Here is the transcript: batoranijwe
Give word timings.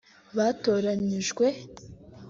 batoranijwe 0.37 1.45